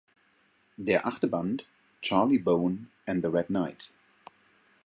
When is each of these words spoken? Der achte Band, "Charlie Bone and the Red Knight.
Der 0.77 1.05
achte 1.05 1.27
Band, 1.27 1.63
"Charlie 2.01 2.39
Bone 2.39 2.87
and 3.05 3.23
the 3.23 3.29
Red 3.29 3.49
Knight. 3.51 3.87